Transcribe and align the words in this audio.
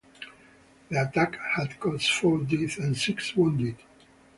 The 0.89 0.99
attack 1.07 1.37
had 1.55 1.79
cost 1.79 2.11
four 2.11 2.39
dead 2.39 2.79
and 2.79 2.97
six 2.97 3.35
wounded. 3.35 3.75